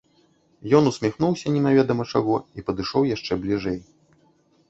[0.79, 3.77] Ён усміхнуўся немаведама чаго і падышоў яшчэ бліжэй.